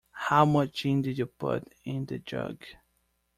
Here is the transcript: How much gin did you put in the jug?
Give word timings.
How 0.13 0.45
much 0.45 0.81
gin 0.81 1.03
did 1.03 1.19
you 1.19 1.27
put 1.27 1.75
in 1.85 2.07
the 2.07 2.17
jug? 2.17 2.65